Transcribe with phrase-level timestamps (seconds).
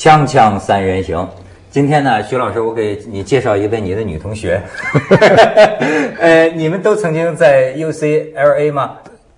[0.00, 1.28] 锵锵三人行，
[1.70, 4.58] 今天呢，徐老师，我给你介绍一位你的女同学。
[6.18, 8.92] 呃，你们都曾经在 UCLA 吗？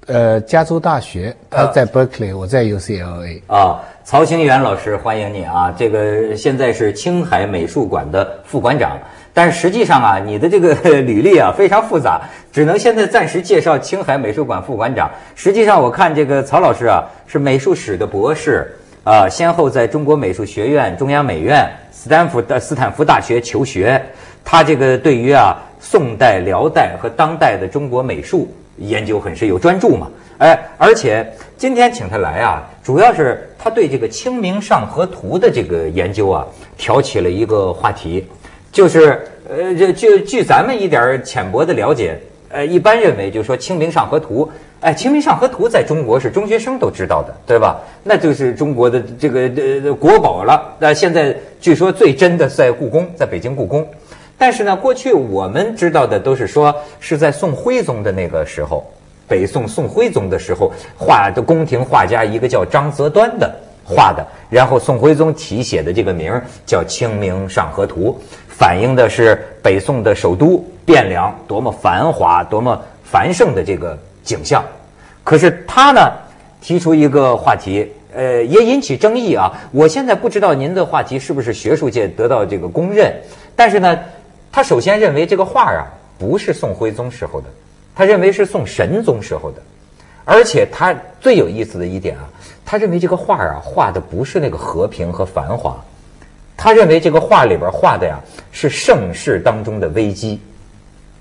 [0.07, 3.41] 呃，加州大学，他在 Berkeley，我在 UCLA。
[3.49, 5.75] 啊，曹兴元老师，欢迎你啊！
[5.77, 8.97] 这个现在是青海美术馆的副馆长，
[9.35, 10.73] 但是实际上啊，你的这个
[11.03, 12.21] 履历啊非常复杂，
[12.53, 15.11] 只能现在暂时介绍青海美术馆副馆长。
[15.35, 18.73] 实际上，我看这个曹老师啊是美术史的博士
[19.05, 24.01] 啊，先后在中国美术学院、中央美院、斯坦福的斯坦福大学求学。
[24.45, 30.09] 他这个对于啊宋代、辽代和当代的中国美术研究很是有专注嘛。
[30.39, 31.25] 哎，而且
[31.57, 36.45] 今天请他来啊，主要是他对这个《清明上河图》的这个研究啊，
[36.77, 38.27] 挑起了一个话题，
[38.73, 42.19] 就是呃，就据据咱们一点浅薄的了解，
[42.51, 44.45] 呃，一般认为就是说《清明上河图》，
[44.83, 47.81] 哎，《清明上河图》在中国是中学生都知道的，对吧？
[48.03, 49.43] 那就是中国的这个
[49.85, 50.75] 呃国宝了。
[50.81, 53.87] 那现在据说最真的在故宫，在北京故宫。
[54.37, 58.85] 但是呢，过去我们知道的都是说是在宋徽宗的那个时候。
[59.29, 63.51] 北宋宋徽宗的时候画的宫廷画家一个叫张择端的
[63.85, 68.11] 画的，然后宋徽宗题写的这个名叫《清明上河图》，
[68.49, 74.65] 反映的是北宋的首都汴梁多么繁华、多么繁盛的这个景象。
[75.25, 76.13] 可是他呢
[76.61, 79.53] 提出一个话题，呃，也引起争议啊。
[79.73, 83.23] 我现在不知道您的话题是不是学术界得到这个公认，
[83.57, 83.99] 但是呢，
[84.51, 85.87] 他首先认为这个画啊
[86.19, 87.47] 不是宋徽宗时候的。
[87.95, 89.61] 他认为是宋神宗时候的，
[90.25, 92.31] 而且他最有意思的一点啊，
[92.65, 95.85] 他认为这个画啊画的不是那个和平和繁华，
[96.57, 98.19] 他认为这个画里边画的呀
[98.51, 100.41] 是盛世当中的危机。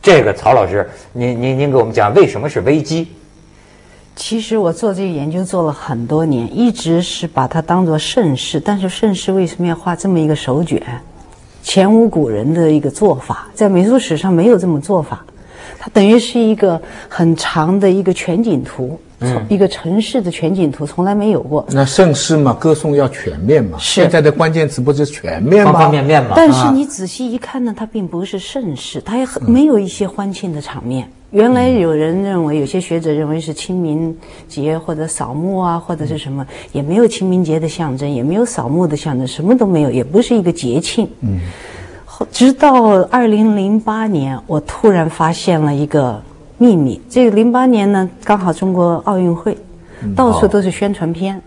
[0.01, 3.07] 这个曹老师，您您您给我们讲为什么是危机？
[4.15, 10.81] 其实我做这个研究做了很多年，一直是把它当做盛世，但是盛世为什么要画这么一个手卷？
[11.61, 15.23] 前无古人的一个做法，在美术史上没有这么做法。
[15.77, 18.99] 它等于是一个很长的一个全景图，
[19.49, 21.65] 一个城市的全景图，从来没有过。
[21.69, 23.77] 那盛世嘛，歌颂要全面嘛。
[23.77, 25.71] 是现在的关键词不是全面吗？
[25.71, 26.33] 方方面面嘛。
[26.35, 31.07] 但是你仔细一看呢，它并不是盛世，它也很没有一些欢庆的场面。
[31.31, 34.13] 原来有人认为，有些学者认为是清明
[34.49, 41.07] 节或者扫墓啊，或者是什么，也没有清明节的象征，也没有扫墓的象征，什么都没有，也不是一个节庆。
[41.21, 41.39] 嗯。
[42.31, 46.21] 直到二零零八年，我突然发现了一个
[46.61, 47.01] 秘密。
[47.09, 49.57] 这个零八年呢，刚好中国奥运会，
[50.15, 51.41] 到处都是宣传片。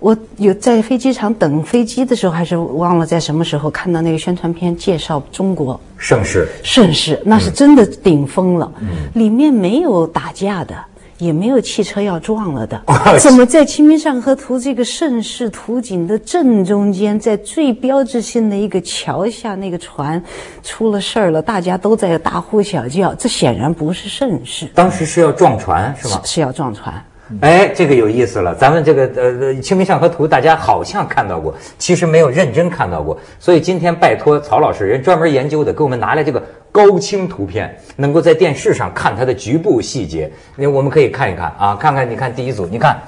[0.00, 8.68] 我有在飞机场等飞机的时候，还是忘了在什么时候看到那个宣传片，介绍中国盛世，盛世那是真的顶峰了。
[9.14, 10.74] 里面没有打架的。
[11.18, 12.80] 也没有汽车要撞了的，
[13.18, 20.22] 怎么在《清明上河图》这个盛世图景的正中间，在最标志性的一个桥下，那个船
[20.62, 24.66] 出了事儿了，大家都在大呼小叫，这显然不是盛世。
[24.74, 26.20] 当时是要撞船是吗？
[26.24, 26.94] 是要撞船。
[27.42, 28.54] 哎，这个有意思了。
[28.54, 33.18] 咱们这个呃《清明上河图》，大家好像看到过，其实没有认真看到过。
[33.38, 40.30] 所以今天拜托曹老师，人专门研究的，给我们拿来这个高清图片，能够在电视上看它的局部细节。
[40.56, 42.98] 那我们可以看一看啊，看看你看第一组，你看，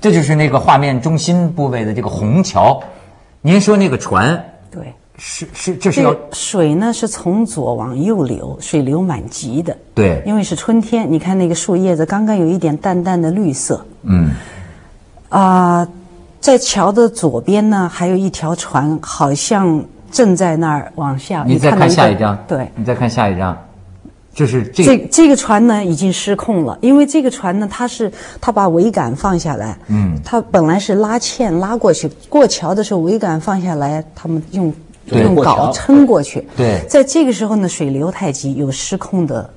[0.00, 2.82] 这就是那个画面中心部位的这个虹桥。
[3.42, 4.82] 您说那个船，对。
[5.22, 9.76] 是是，这是要水呢，是从左往右流，水流满急的。
[9.94, 13.84] 对，因为是春天，你看那个树叶子刚刚有一点淡淡的绿色。
[14.04, 14.30] 嗯，
[15.28, 15.86] 啊，
[16.40, 21.44] 在桥的左边呢，还有一条船，好像正在那儿往下。
[21.46, 23.56] 你再看下一张，对，你再看下一张，
[24.34, 28.10] 就是这这这个船呢已经失控了，因为这个船呢，它是
[28.40, 34.72] 它把桅杆放下来，嗯，它本来是拉纤拉过去，过桥的时候桅杆放下来，他们用。
[35.06, 39.50] 用镐撑过去，对，在这个时候呢，水流太急，有失控的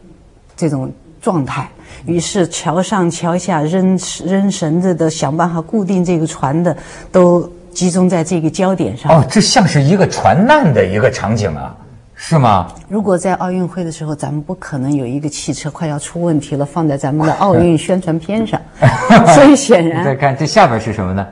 [0.55, 0.91] 这种
[1.21, 1.69] 状态，
[2.07, 3.95] 于是桥上桥下扔
[4.25, 6.75] 扔绳子的，想办法固定这个船的，
[7.11, 9.11] 都集中在这个焦点上。
[9.11, 11.75] 哦，这像是一个船难的一个场景啊，
[12.15, 12.71] 是吗？
[12.87, 18.61] 如果在奥运会的时候，咱们不可能有一个汽车快要出问题了，放在咱们的奥运宣传片上，
[19.35, 20.05] 所以显然。
[20.05, 21.25] 再看这下边是什么呢？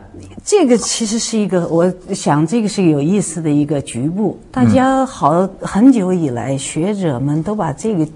[0.43, 4.39] 这个其实是一个，我想这个是有意思的一个局部。
[4.51, 8.07] 大家好，很久以来，学者们都把这个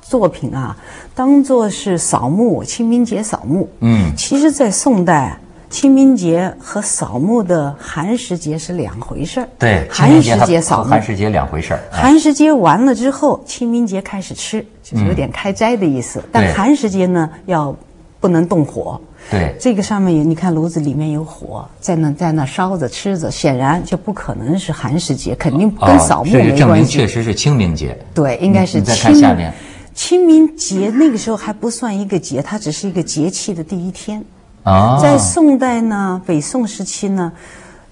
[0.00, 0.74] 作品啊，
[1.14, 3.68] 当做是扫墓、清明节扫墓。
[3.80, 5.38] 嗯，其实，在宋代，
[5.72, 9.48] 清明节和扫墓的寒食节是两回事儿。
[9.58, 11.80] 对，寒食节扫墓，寒食节两回事儿。
[11.90, 16.22] 寒食节完了之后，清明节开始吃，就是有点开斋的意思。
[16.30, 17.74] 但寒食节呢，要
[18.20, 19.00] 不能动火。
[19.30, 26.98] 对这个上面有，你看炉子里面有火，在那在那烧着吃着，显然就不可能是寒食节，肯定跟扫墓哦这就证明没关系。
[26.98, 27.98] 确实是清明节。
[28.12, 29.50] 对，应该是你再清看下面
[29.94, 34.22] 清明节那个时候还不算一个节，它只是一个节气的第一天。
[34.64, 37.32] 啊，在宋代呢，北宋时期呢，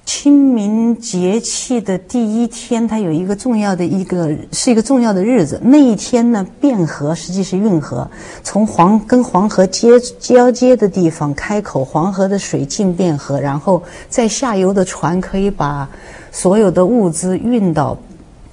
[0.05, 5.61] 清明节气的第一天，它有一个重要的一个是一个重要的日子。
[5.65, 8.09] 那一天呢，汴河实际是运河，
[8.45, 15.89] 从黄跟黄河接交接的地方开口，黄河的水进汴河，然后在下游的船可以把
[16.31, 17.99] 所有的物资运到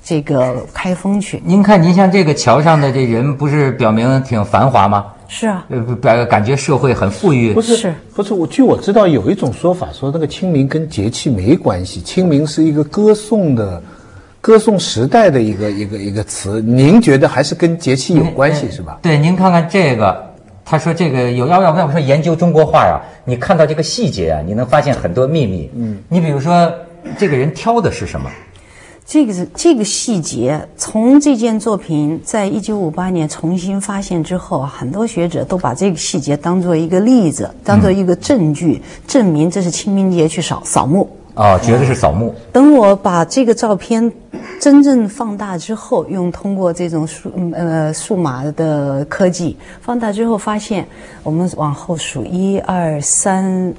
[0.04, 1.40] 这个开封去。
[1.46, 5.06] 您看，您像这个桥上的这人，不是表明挺繁华吗？
[5.28, 7.62] 是啊，呃，表感觉社会很富裕不。
[7.62, 13.82] 是是不是，我据我知道有一种说法说那个清明跟节气没关系，清明是一个歌颂的。
[14.40, 18.98] 歌颂时代的一个一个一个词，您觉得还是跟节气有关系是吧？
[19.02, 20.26] 对，您看看这个，
[20.64, 25.70] 他说这个有要要要不说研究中国画啊，你看到这个细节啊，你能发现很多秘密。
[25.76, 26.72] 嗯，你比如说
[27.18, 28.32] 这个人挑的是什么？
[29.08, 41.10] 这个是这个细节，从这件作品在一九五八年重新发现之后，很多学者都把这个细节当做一个例子，当做一个证据，证明这是清明节去扫扫墓。
[41.36, 42.36] 哦，觉得是扫墓。
[42.52, 44.12] 等我把这个照片
[44.60, 50.86] 真正放大之后，用通过这种数嗯呃数码的科技放大之后，发现
[51.24, 53.74] 我们往后数一二三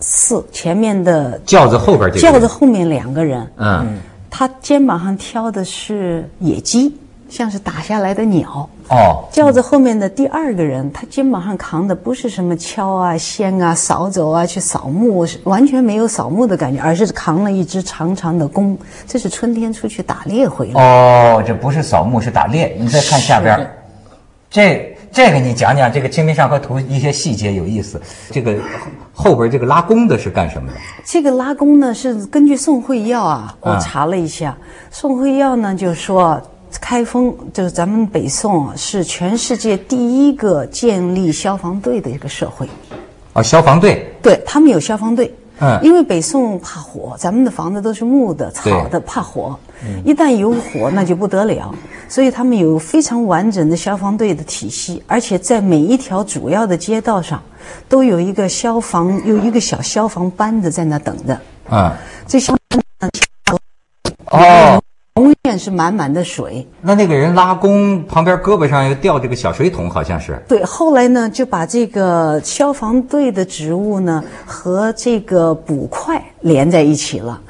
[0.00, 3.98] 四，前面的轿子后边这个轿子后面两个人，嗯，
[4.34, 6.96] 他肩膀上挑的是野鸡，
[7.28, 8.66] 像是打下来的鸟。
[8.88, 18.76] 哦，轿子后面的第二个人，他肩膀上扛的不是什么锹啊、锨啊、扫帚啊去扫墓，是完全没有扫墓的感觉，而是扛了一只长长的弓。
[19.06, 20.82] 这是春天出去打猎回来。
[20.82, 22.74] 哦，这不是扫墓，是打猎。
[22.80, 23.70] 你再看下边，
[24.50, 28.00] 这这个你讲讲这个《清明上河图》一些细节有意思。
[28.30, 28.56] 这个
[29.12, 30.74] 后边这个拉弓的是干什么的？
[31.04, 34.56] 这个拉弓呢，是根据宋惠耀啊，我啊查了一下，
[34.90, 36.40] 宋惠耀呢就说，
[36.80, 42.66] 开封就是咱们北宋啊，是全世界第一个建立消防队的一个社会。
[43.34, 44.10] 哦，消防队。
[44.22, 45.32] 对他们有消防队，
[45.62, 45.78] 嗯。
[45.82, 49.58] 因为北宋怕火，咱们的房子都是木的、草的，怕火，
[50.04, 51.72] 一旦有火那就不得了，
[52.08, 57.40] 所以他们有非常完整的消防队的体系，而且在每一条主要的街道上，
[57.88, 61.92] 都有一个消防有一个小消防班子在那等着，嗯，
[62.26, 62.82] 这消防
[64.30, 64.81] 哦，
[65.58, 66.66] 是满满的水。
[66.80, 70.40] 那那个人拉弓，旁边胳膊上又吊这个小水桶，好像是。
[70.48, 77.40] 对，后来呢，就把这个消防队的职务呢和这个捕快连在一起了，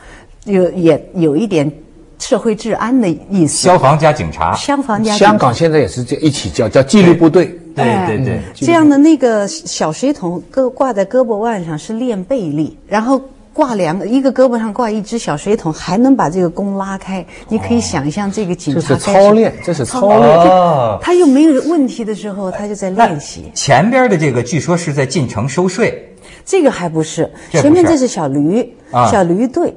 [0.44, 1.70] 有也有一点
[2.19, 3.56] 社会治安的意思。
[3.56, 4.54] 消防加警察。
[4.54, 13.20] 消防加香港现在也是这一起叫叫纪律部队，对哎对对，这样的那个小水桶搁挂在胳膊腕上是练背力，然后。
[13.52, 17.25] 挂两个，一个胳膊上挂一只小水桶，还能把这个弓拉开。
[17.49, 20.38] 你可以想象这个警这是察操练，这是操练。
[20.38, 23.50] 哦，他又没有问题的时候，他就在练习。
[23.54, 26.08] 前边的这个据说是在进城收税。
[26.44, 29.75] 这个还不是，不是前面这是小驴，啊小驴队，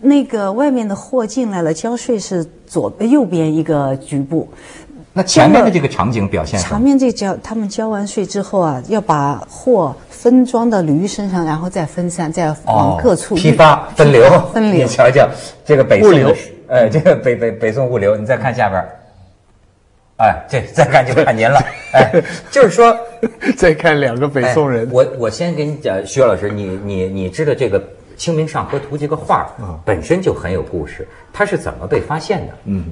[0.00, 4.48] 那个外面的货进来了，交税是左右边一个局部，
[5.18, 6.60] 那前面的这个场景表现？
[6.60, 14.86] 前面这交他们交完税之后啊，要把货分装到驴身上，然后再分散，再往各处哦批发分流，分流。
[14.86, 15.28] 你瞧瞧
[15.64, 16.36] 这个北宋的物流，
[16.68, 18.80] 呃， 这个北北北宋物流，你再看下边，
[20.18, 21.58] 哎，这再看就看您了，
[21.94, 22.22] 哎，
[22.52, 22.96] 就是说，
[23.58, 27.80] 再看两个北哎宋人，我我先给你讲，徐老师，你你你知道这个
[28.16, 29.76] 《清明上河图》这个画嗯。
[29.84, 32.52] 本身就很有故事，它是怎么被发现的？
[32.66, 32.84] 嗯，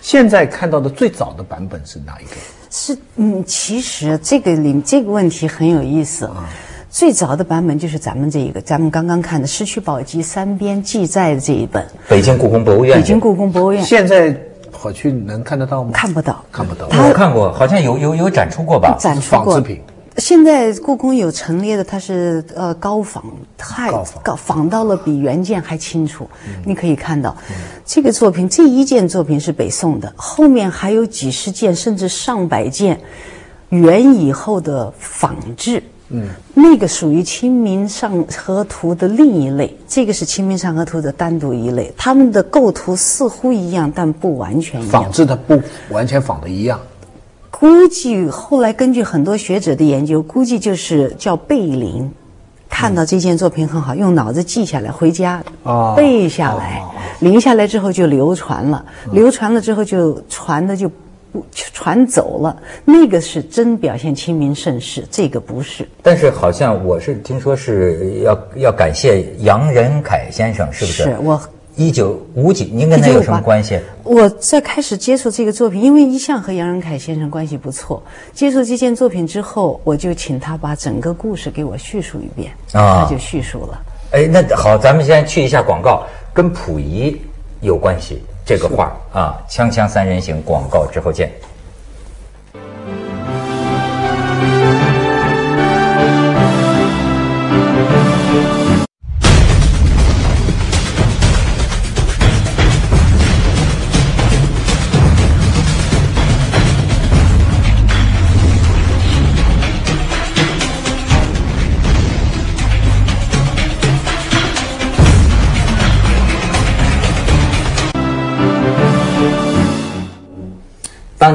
[0.00, 2.30] 现在看到的最早的版本是哪一个？
[2.70, 6.48] 是嗯，其实这个里这个问题很有意思啊。
[6.90, 14.36] 最早的版本就是咱们这一个，咱们刚刚看的《石渠宝笈》三编记载的这一本，北京故宫博物院，北京故宫博物院现在
[14.70, 15.90] 跑去能看得到吗？
[15.92, 16.86] 看不到，看不到。
[16.86, 18.96] 我看过，好像有有有展出过吧？
[19.00, 19.82] 展出过仿制品。
[20.18, 23.22] 现在故宫有陈列的，它是呃高仿，
[23.58, 23.90] 太
[24.22, 26.28] 高仿到了比原件还清楚。
[26.64, 27.36] 你可以看到，
[27.84, 33.00] 这个作品这一件作品是北宋的，后面还有几十件甚至上百件
[33.70, 35.82] 元以后的仿制。
[36.10, 41.92] 嗯，那个属于《清明上河图》的另一类，这个是《清明上河图》的单独一类。
[41.96, 44.92] 他们的构图似乎一样，但不完全一样。
[44.92, 46.78] 仿制的不完全仿的一样。
[47.64, 52.12] 估计后来根据很多学者的研究，估计就是叫背临。
[52.68, 56.82] 看到这件作品很好，用脑子记下来，回家哦背下来，
[57.20, 60.90] 临下来之后就流传了，流传了之后就传的就
[61.54, 62.54] 传走了，
[62.84, 65.88] 那个是真表现清明盛世，这个不是。
[66.02, 71.04] 但是好像我是听说是要要感谢杨仁凯先生，是不是？
[71.04, 71.40] 是我
[71.76, 73.78] 一九五几，您跟他有什么关系？
[74.02, 78.02] 我在开始接触这个作品，因为一向和杨仁凯先生关系不错。
[78.32, 83.82] 接触这件作品之后，我就请他把整个故事给我叙述一遍，啊他就叙述了。
[84.12, 87.20] 哎，那好，咱们先去一下广告，跟溥仪
[87.60, 88.22] 有关系。
[88.46, 91.32] 这个画啊，《锵锵三人行》广告之后见。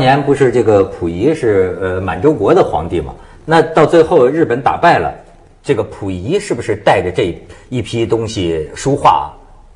[0.09, 3.13] 年不是这个溥仪是呃满洲国的皇帝嘛？
[3.45, 5.13] 那到最后日本打败了，
[5.61, 7.39] 这个溥仪是不是带着这
[7.69, 9.31] 一批东西书画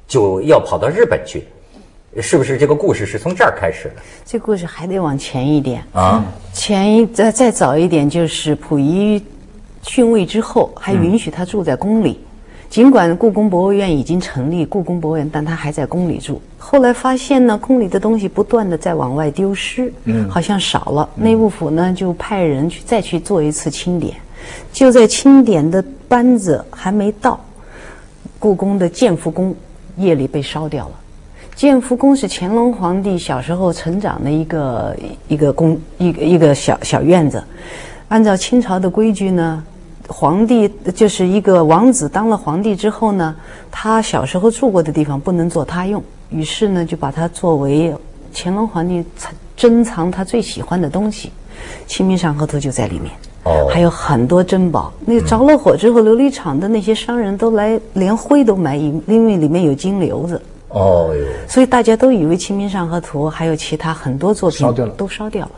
[0.08, 1.44] 就要跑到日本去？
[2.20, 6.24] 是不是这个故事是从这儿开始的这故事还得往前一点，啊？
[6.52, 9.24] 前一再再早一点，就是溥仪
[9.84, 12.20] 逊位之后，还允许他住在宫里。
[12.74, 16.42] 尽管故宫博物院已经成立故宫博物院，但他还在宫里住。
[16.58, 21.08] 后来发现呢，宫里的东西不断的在往外丢失，嗯，好像少了。
[21.14, 24.16] 内务府呢就派人去再去做一次清点。
[24.72, 27.40] 就在清点的班子还没到，
[28.40, 29.56] 故宫的建福宫
[29.98, 30.96] 夜里被烧掉了。
[31.54, 37.44] 建福宫是乾隆皇帝小时候成长的一个一个宫一个一个小小院子。
[38.08, 39.64] 按照清朝的规矩呢，
[40.08, 43.36] 皇帝就是一个王子当了皇帝之后呢，
[43.72, 47.94] 他小时候住过的地方不能做他用，于是呢就把它作为
[48.34, 51.30] 乾隆皇帝藏珍藏他最喜欢的东西，
[51.88, 53.12] 《清明上河图》就在里面。
[53.44, 54.92] 哦还有很多珍宝。
[55.06, 60.42] 那着了火之后，琉璃厂的那些商人都来，连灰都买，因因为里面有金瘤子。
[60.70, 65.52] 哦哟，所以大家都以为《清明上河图》还有其他很多作品烧掉了都烧掉了，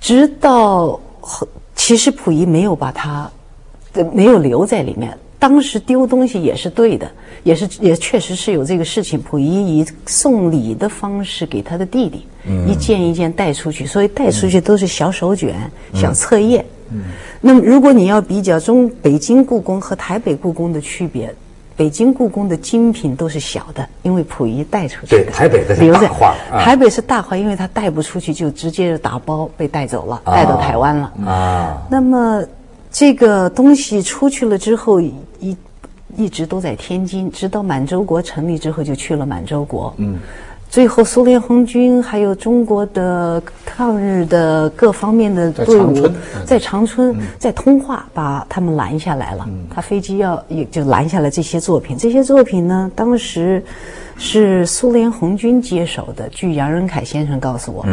[0.00, 3.30] 直到后其实溥仪没有把它，呃
[4.12, 5.16] 没有留在里面。
[5.38, 7.10] 当时丢东西也是对的，
[7.44, 9.18] 也是也确实是有这个事情。
[9.22, 12.26] 溥仪以送礼的方式给他的弟弟，
[12.68, 15.54] 一件一件带出去，所以带出去都是小手卷、
[15.94, 16.62] 小册页。
[17.40, 21.34] 那么，如果你要比较中北京故宫和台北故宫的区别，
[21.74, 25.24] 北京故宫的精品都是小的，因为溥仪带出去的。
[25.24, 26.06] 对台北的是留在
[26.50, 31.12] 台北是大画，因为他带不出去，就直接打包被带走了，带到台湾了。
[31.24, 32.44] 啊，那么
[32.90, 35.56] 这个东西出去了之后，一
[36.16, 39.94] 一直都在天津，直到满洲国成立之后就去了满洲国。
[39.98, 40.18] 嗯。
[40.68, 46.08] 最后，苏联红军还有中国的抗日的各方面的队伍
[46.46, 49.48] 在长春，在通化把他们拦下来了。
[49.68, 51.96] 他飞机要也就拦下了这些作品。
[51.96, 53.60] 这些作品呢，当时
[54.16, 56.28] 是苏联红军接手的。
[56.28, 57.84] 据杨仁凯先生告诉我，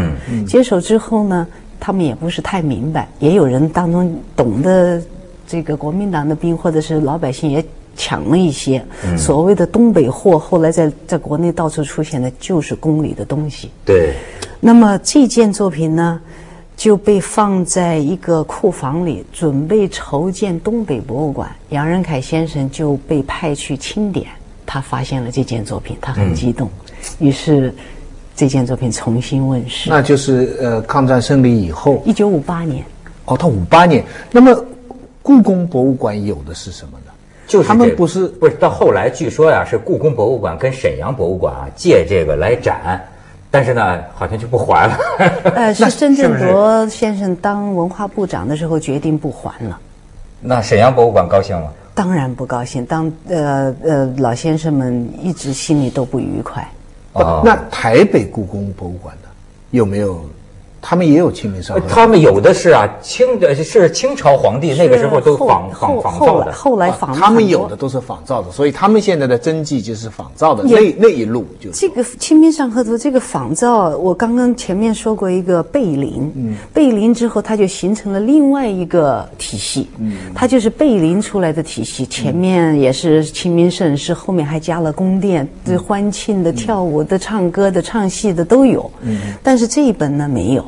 [0.45, 1.47] 接手之后呢，
[1.79, 5.01] 他们也不是太明白，也有人当中懂得
[5.47, 7.63] 这个国民党的兵或者是老百姓也
[7.95, 8.83] 抢了一些、
[9.17, 13.71] 所谓的东北货，后来在在国内到处出现的就是宫里的东西。
[13.83, 14.13] 对，
[14.59, 16.21] 那么这件作品呢，
[16.75, 21.49] 就被放在一个库房里，准备筹建东北博物馆。
[21.69, 24.27] 杨仁凯先生就被派去清点，
[24.65, 26.69] 他发现了这件作品，他很激动，
[27.17, 27.73] 于是
[28.37, 29.89] 这件作品重新问世。
[29.89, 32.85] 那就是呃，抗战胜利以后，一九五八年，
[33.25, 34.01] 哦，他五八年。
[34.31, 34.55] 那么，
[35.23, 37.11] 故宫博物馆有的是什么呢？
[37.47, 43.03] 就是他们不是不是到后来，据说呀、是故宫博物馆跟沈阳博物馆啊借这个来展，
[43.49, 44.97] 但是呢好像就不还了。
[45.55, 49.79] 呃， 是曾是不是振铎先生当文化部长的时候决定不还了。
[50.39, 51.71] 那沈阳博物馆高兴吗？
[51.95, 56.69] 当然不高兴，当呃呃老先生们一直心里都不愉快。
[57.43, 59.29] 那台北故宫博物馆呢？
[59.71, 60.25] 有没有？
[60.81, 66.45] 他们也有《清明上河图》他们有的是啊，清的是清朝皇帝那个时候都仿仿仿造的。
[66.45, 71.79] 后来后来仿他们有的都是仿造的，所以他们现在的真迹就是仿造的，那那一路就是。
[71.79, 90.63] 这个《清明上河图》这个仿造，我刚刚前面说过一个贝林，嗯，贝林之后它就形成了另外一个体系，嗯，它就是贝林出来的体系，前面也是清明盛世，后面还加了宫殿，这欢庆的、跳舞的、唱歌的、唱戏的都有，嗯，但是这一本呢没有。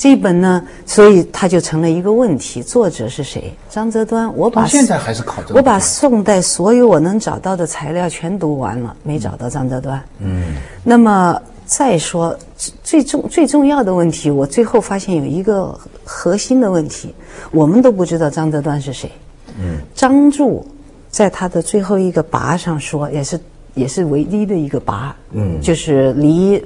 [0.00, 3.52] 这一本呢，所以它就成了一个问题：作者是谁？
[3.68, 4.34] 张择端。
[4.34, 10.02] 我把现在还是考这个我把宋代所有我能找到的材料全读完了，没找到张择端。
[10.20, 17.14] 嗯，那么再说最最重最重要的问题，我最后发现有一个核心的问题，
[17.50, 19.12] 我们都不知道张择端是谁。
[19.60, 20.64] 嗯，张著
[21.10, 23.38] 在他的最后一个跋上说，也是
[23.74, 26.64] 也是唯一的一个跋，嗯，就是离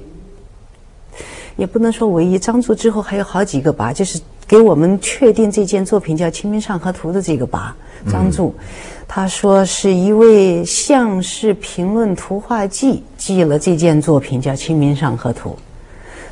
[1.56, 7.70] 也不能说唯一，张著之后还有好几个跋，就是给我们确定这件作品叫《清明上河图》的这个跋，
[8.11, 8.50] 张著。
[9.06, 15.50] 他说是一位相士评论图画记记了这件作品叫《清明上河图》。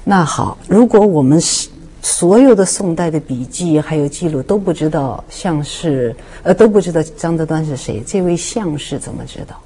[0.05, 1.69] 那好，如果我们是
[2.01, 9.57] 所有的宋代的笔记还有记录都不知道相士，呃都不知道张择端是谁，这位相士怎么知道？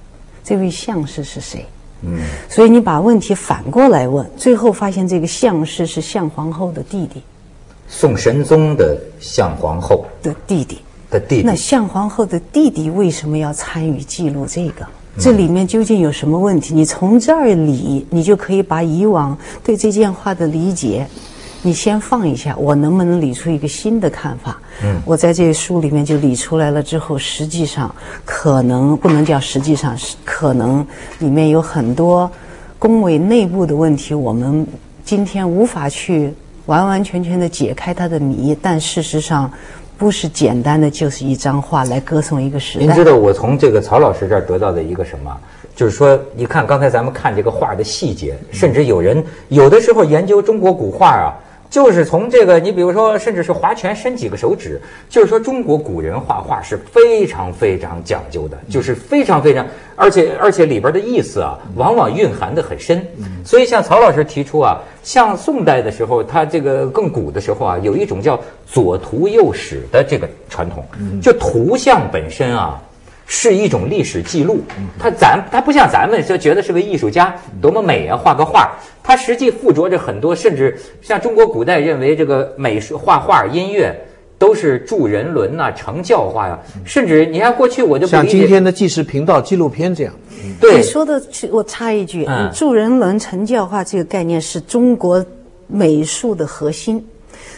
[0.44, 1.64] 这位相士是谁？
[2.02, 7.22] 嗯，所以你把问题反过来问，最后发现这个相氏是相皇后的弟弟，
[7.88, 10.78] 宋神宗的相皇后的弟弟。
[11.08, 14.84] 的弟弟，那相皇后的弟弟为什么要参与记录这个？
[15.18, 16.74] 这里面究竟有什么问题？
[16.74, 21.06] 你从这儿理，你就可以把以往对这件话的理解，
[21.62, 22.54] 你先放一下。
[22.56, 24.58] 我能不能理出一个新的看法？
[24.82, 26.82] 嗯，我在这个书里面就理出来了。
[26.82, 27.94] 之后实际上
[28.24, 30.86] 可能不能叫实际上，是可能
[31.18, 32.30] 里面有很多
[32.78, 34.66] 工委内部的问题，我们
[35.04, 36.32] 今天无法去
[36.66, 38.56] 完完全全的解开它的谜。
[38.60, 39.50] 但事实上。
[39.98, 42.84] 不是简单的，就是一张画来歌颂一个时代。
[42.84, 45.34] 您知道我从这个曹老师这儿得到的一个什么？
[45.74, 51.32] 就是说，你看刚才咱们看这个画的细节，甚至有人有的时候研究中国古画啊。
[51.68, 63.04] 就是从这个，你比如说，甚至是划拳伸几个手指，就是说中国古人画画是非常非常讲究的，就是非常非常，而且而且里边的意思啊，往往蕴含的很深。
[63.44, 70.84] 所以像曹老师提出啊，像宋代的时候，他这个更古的时候啊，有一种叫左图右史的这个传统，
[71.20, 72.80] 就图像本身啊。
[73.28, 74.60] 是一种历史记录，
[74.98, 78.70] 他咱他不像咱们就觉得是个艺术家多么美啊，画个画，
[79.02, 83.92] 他实际附着着很多，甚至像中国古代认为这个美术画画音乐
[84.38, 90.14] 都是助人伦呐、成教化呀，甚至你看过去我就像今天的纪实频道纪录片这样。
[90.60, 95.24] 对，你说的我插一句，助人伦、成教化这个概念是中国
[95.66, 97.04] 美术的核心。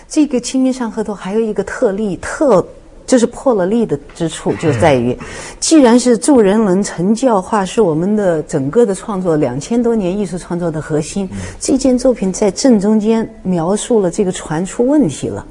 [0.08, 2.66] 这个《清明上河图》还有一个特例特。
[3.08, 5.16] 就是破了例的之处，就在于，
[5.58, 11.26] 既然是助人文、成教化是我们的整个的创作两千多年艺术创作的核心，
[11.58, 15.42] 这件作品在正中间描述了这个船出问题了，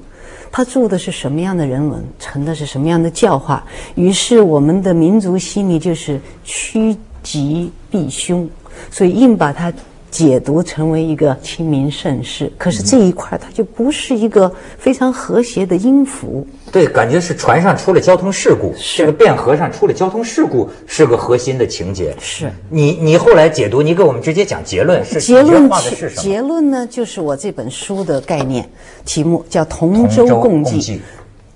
[0.51, 3.65] 他助的是什么样的人文，成的是什么样的教化，
[3.95, 8.47] 于是我们的民族心理就是趋吉避凶，
[8.91, 9.73] 所以硬把它。
[10.09, 16.47] 解读成为一个清明盛世，可是这一块它就不是一个非常和谐的音符。
[16.71, 22.15] 对，感觉是船上出了交通事故，这个汴河上出了交通事故，是个核心的情节。
[22.19, 26.21] 是你，你后来解读，你给我们直接讲结论是结论的是什么？
[26.21, 28.67] 结论呢，就是我这本书的概念
[29.05, 31.01] 题目叫“同舟共济”，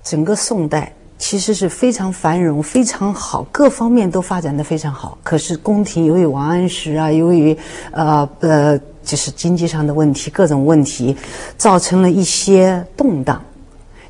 [0.04, 0.92] 整个宋代。
[1.22, 5.16] 其实是非常繁荣、非常好，各方面都发展的非常好。
[5.22, 7.56] 可是宫廷由于王安石啊，由于
[7.92, 11.16] 呃呃，就是经济上的问题、各种问题，
[11.56, 13.40] 造成了一些动荡。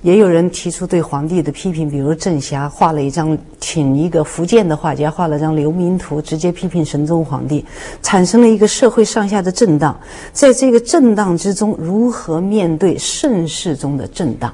[0.01, 7.63] 也有人提出对皇帝的批评，比如郑侠画了一张，请一个福建的画家画了张流民图，直接批评神宗皇帝，
[8.01, 9.95] 产生了一个社会上下的震荡。
[10.33, 14.51] 在这个震荡之中，如何面对盛世中的震荡？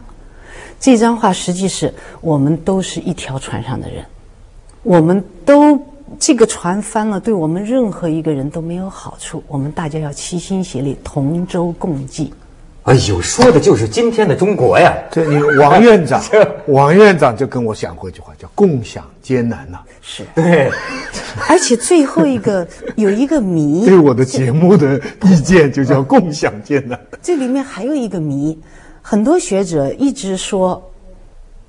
[0.80, 4.04] 这张画实际是我们都是一条船上的人，
[4.82, 5.80] 我们都
[6.18, 9.42] 这个船翻了，对我们任何一个人都没有好处。
[9.48, 12.32] 我们大家要齐心协力，同舟共济。
[12.84, 14.96] 哎呦，说的就是今天的中国呀！
[15.10, 16.22] 这你王院长，
[16.68, 19.80] 王院长就跟我讲过一句话，叫“共享艰难”呐。
[20.00, 20.70] 是对，
[21.48, 26.98] 而且最后一个有一个谜， 对我的节目的意见就叫“共享艰难”。
[27.20, 28.58] 这里面还有一个谜。
[29.10, 30.82] 很多学者一直说，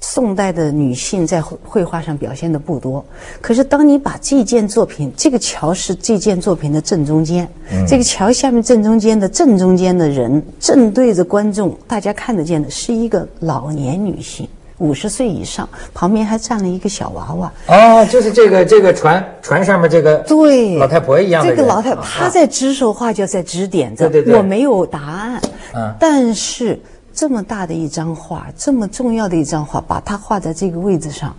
[0.02, 3.06] 宋代的女性在绘画上表现的不多。
[3.39, 7.47] 可是，当你把这件作品，这个桥是这件作品的正中间，
[7.88, 14.45] 这个桥下面正中间的正中间的人，正对着观众，大家看得见的是一个老年女性，
[14.80, 17.54] 五十岁以上，旁边还站了一个小娃娃。
[17.67, 24.10] 哦，就是这个这个船船上面这个对老太婆一样的这个老太婆，她在指手画脚，在指点着。
[24.10, 25.41] 对对对，我没有答案。
[25.73, 26.78] 嗯，但是。
[27.19, 31.36] 这么大的一张画，这么重要的一张画，把它画在这个位置上，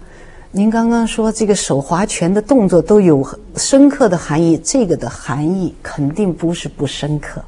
[0.51, 7.43] 您刚刚说这个手划拳的动作都有深刻的含义，这个的含义肯定不是不深刻。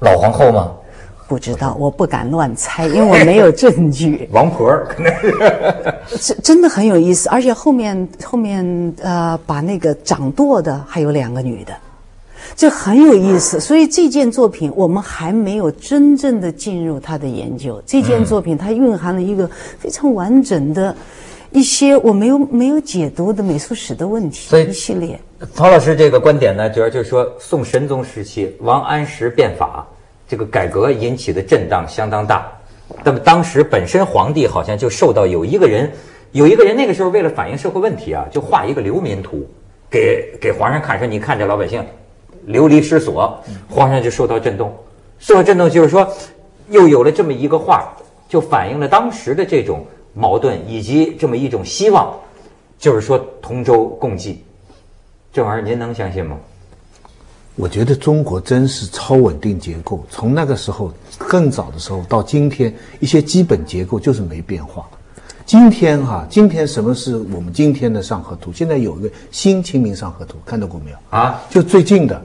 [0.00, 0.72] 老皇后吗？
[1.26, 4.28] 不知道，我不敢乱猜，因为我没有证据。
[4.30, 5.34] 王婆可能是。
[6.20, 11.72] 真真的很有意思，而且后面后面呃，把那个掌舵的还有两个女的。
[12.56, 13.60] 这很有意思。
[13.60, 17.82] 所以这件作品我们还没有真正的进入他的研究。
[17.86, 20.94] 这件作品它蕴含了一个非常完整的。
[21.50, 25.16] 一些我没有没有解读的美术史的问题，所以一系列。
[25.52, 29.86] 曹老师这个观点呢，主要就是说，宋神宗时期王安石变法，
[30.26, 32.50] 这个改革引起的震荡相当大。
[33.04, 35.88] 那么当时本身皇帝好像就受到有一个人，
[36.32, 39.46] 有一个人那个时候为了反映社会问题啊，就画一个流民图，
[39.88, 41.80] 给给皇上看，说你看这老百姓
[42.46, 44.74] 流离失所，皇上就受到震动。
[45.18, 46.08] 受到震动就是说，
[46.70, 47.92] 又有了这么一个画，
[48.28, 49.84] 就反映了当时的这种。
[50.16, 52.14] 矛盾以及这么一种希望，
[52.78, 54.44] 就是说同舟共济，
[55.32, 56.36] 这玩意儿您能相信吗？
[57.56, 64.88] 我觉得中国真是超稳定结构，从那个时候更早的时候到今天，一些基本结构就是没变化。
[65.44, 68.52] 今天哈，今天什么是我们今天的上河图？
[68.52, 70.96] 现在有一个新清明上河图，看到过没有？
[71.10, 72.22] 啊，就最近的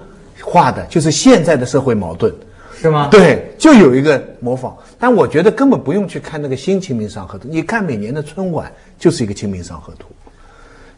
[0.49, 2.33] 画的，就是现在的社会矛盾。
[2.81, 3.09] 是吗？
[3.12, 10.07] 对，就有一个模仿，但我觉得根本不用去看那个新《清明上河图》，你看每年的春晚就是一个《清明上河图》，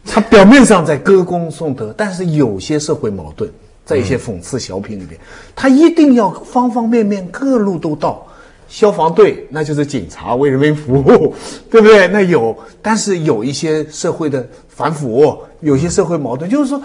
[0.08, 3.50] 它表面上在歌功颂德，但是有些社会矛盾，
[3.84, 5.18] 在一些讽刺小品里面，
[5.56, 8.24] 他一定要方方面面各路都到，
[8.68, 11.34] 消防队那就是警察为人民服务，
[11.68, 12.06] 对不对？
[12.06, 16.80] 那有，但是有一些社会的反腐，有些社会矛盾，就是说。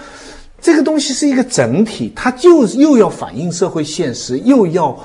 [0.59, 4.97] 这个东西是一个整体，它就又要反映社会现实，又要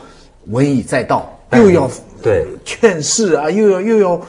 [0.47, 1.89] 文以载道，又要
[2.23, 4.21] 对劝世啊，又要又要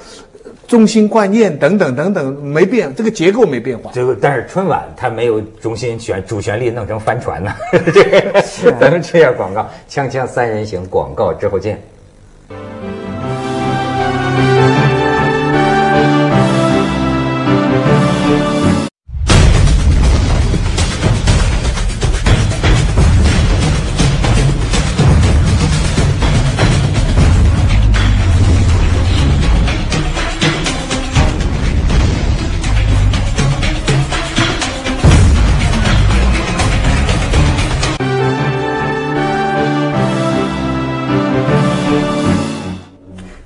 [0.68, 3.92] 中心观念等等等等，没变，这个结构没变化。
[3.94, 7.54] 这个但是春晚它没有中心旋主旋律弄成帆船呢。
[7.94, 8.44] 这个
[8.80, 11.82] 咱们这下广告，锵锵三人行广告之后见。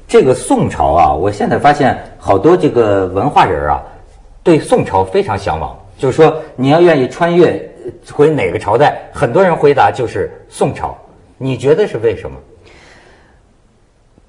[0.07, 3.83] 这个宋朝啊，我现在发现好多这个文化人啊，
[4.41, 5.77] 对宋朝非常向往。
[5.97, 7.69] 就是说，你要愿意穿越
[8.13, 10.97] 回哪个朝代，很多人回答就是宋朝。
[11.37, 12.37] 你觉得是为什么？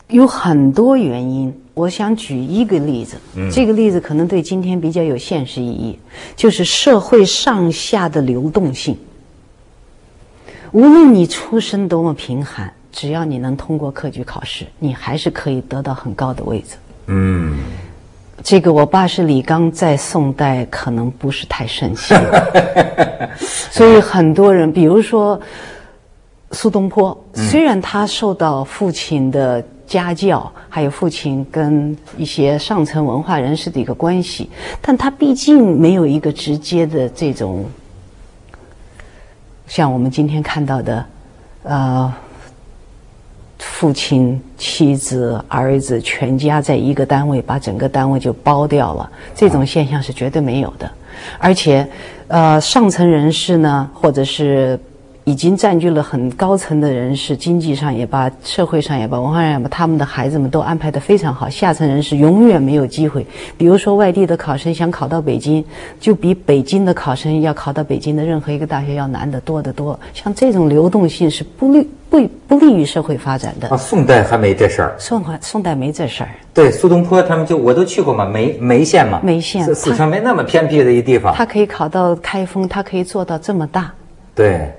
[0.08, 1.54] 有很多原因。
[1.74, 3.16] 我想举一个例子，
[3.52, 5.96] 这个例子可能对今天比较有现实意义，
[6.34, 8.98] 就是社会上下的流动性。
[10.72, 12.72] 无论你出身多么贫寒。
[12.98, 16.76] 只要你能通过科举考试，你还是可以得到很高的位子。
[17.06, 17.56] 嗯，
[18.42, 22.20] 这个我爸是李纲，在宋代可能不是太盛行，
[23.70, 25.40] 所以很多人，比如说
[26.50, 34.50] 苏东坡，虽然他受到父亲的家教，还有父亲跟一些上层文化人士的一个关系，
[34.82, 37.64] 但他毕竟没有一个直接的这种，
[39.68, 41.06] 像我们今天看到的，
[41.62, 42.12] 呃。
[43.78, 50.90] 父亲、妻子、儿子全家在一个单位，把整个单位就包掉了，这种现象是绝对没有的。
[51.38, 51.88] 而且，
[52.26, 54.76] 呃，上层人士呢，或者是。
[55.28, 61.50] 已经占据了很高层的人士，经济上也罢，社会上也罢，文化上也罢，他们的孩子们都安排的非常好。
[61.50, 63.26] 下层人士永远没有机会。
[63.58, 65.62] 比如说，外地的考生想考到北京，
[66.00, 70.00] 就比北京的考生要考到北京的任何一个大学要难得多得多。
[70.14, 73.68] 像这种流动性是不利不不利于社会发展的。
[73.68, 74.96] 啊，宋代还没这事儿。
[74.98, 76.30] 宋代宋代没这事儿。
[76.54, 79.20] 对，苏东坡他们就我都去过嘛，眉眉县嘛。
[79.22, 79.62] 眉县。
[79.74, 81.34] 四川没那么偏僻的一地方。
[81.34, 83.92] 他可以考到开封，他可以做到这么大。
[84.34, 84.72] 对。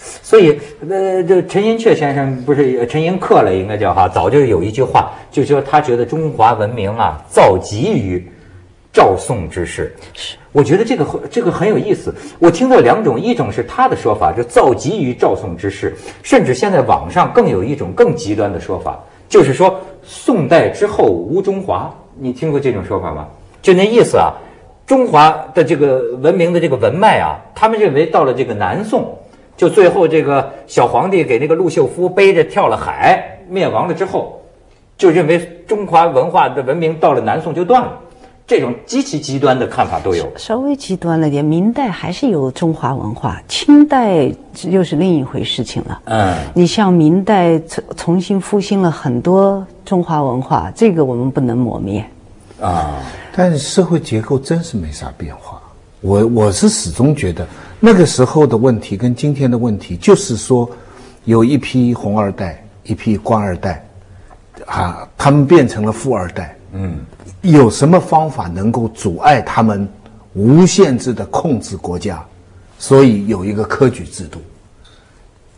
[0.00, 0.58] 所以，
[0.88, 8.24] 呃，这陈寅恪先生不是陈寅恪了，应该叫哈，早就有一句话，就说他觉得中华文明啊，造极于
[8.92, 9.92] 赵宋之世。
[10.14, 12.14] 是，我觉得这个这个很有意思。
[12.38, 21.92] 我听到两种，一种是他的说法，就造极于赵宋之世，甚至现在网上更有一种更极端的说法，就是说宋代之后无中华。
[22.20, 23.26] 你听过这种说法吗？
[23.60, 24.32] 就那意思啊，
[24.86, 29.18] 中华的这个文明的这个文脉啊，他们认为到了这个南宋。
[29.58, 34.40] 就最后这个小皇帝给那个陆秀夫背着跳了海，灭亡了之后，
[34.96, 37.92] 就认为中华文化的文明到了南宋就断了。
[38.46, 40.26] 这种极其极端的看法都有。
[40.36, 44.32] 稍微极端了点，明代还是有中华文化，清代
[44.68, 46.00] 又是另一回事情了。
[46.04, 52.02] 嗯，你像明代重重新复兴了很多中华文化，这个我们不能磨灭。
[52.60, 53.02] 啊，
[53.36, 55.60] 但是社会结构真是没啥变化。
[56.00, 57.44] 我我是始终觉得。
[57.80, 60.68] 那个时候的问题跟今天的问题，就是说，
[61.24, 63.86] 有一批红二代，一批官二代，
[64.66, 66.56] 啊，他们变成了富二代。
[66.72, 66.98] 嗯，
[67.42, 69.88] 有什么方法能够阻碍他们
[70.34, 72.22] 无限制的控制国家？
[72.78, 74.40] 所以有一个科举制度。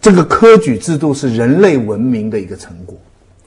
[0.00, 2.96] 这个科举制度是人类文明的一个成果。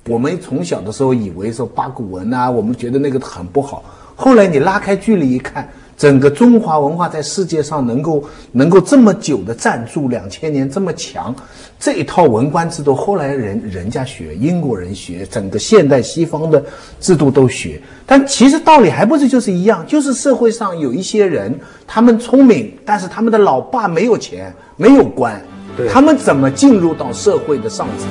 [0.08, 3.84] 我们从小的时候以为说八股文啊，我们觉得那个很不好。
[4.16, 5.70] 后来你拉开距离一看，
[6.04, 11.34] 整个中华文化在世界上能够能够这么久的站住两千年这么强，
[11.80, 16.62] 这一套文官制度，后来人人家学，英国人学，整个现代西方的
[17.00, 17.82] 制度都学。
[18.06, 25.42] 但其实道理还不是就是一样，就是社会上有一些人，他们聪明，但是他们的老爸没有钱，没有官。
[25.90, 28.10] 他们怎么进入到社会的上层？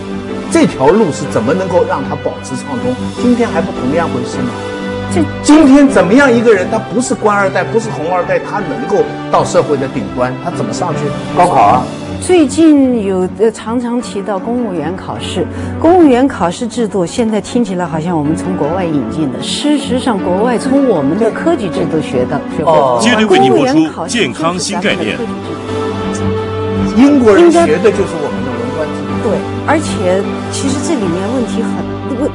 [0.50, 2.94] 这条路是怎么能够让他保持畅通？
[3.22, 4.71] 今天还不同样回事吗？
[5.14, 11.00] 这今天怎么样一个人，他不是官二代，不是红二代，他能够到社会的顶端，他怎么上去？
[11.36, 11.84] 高考啊！
[12.22, 15.44] 最近有的常常提到公务员考试，
[15.78, 22.40] 公务员考试制度现在听起来好像我们从国外引进的，事实上国外从我们的科举制度学的。
[22.64, 25.18] 哦，接着为您播出健康新概念。
[26.96, 29.28] 英国人学的就是我们的文官制度。
[29.28, 30.22] 对，而且
[30.52, 31.91] 其实这里面问题很。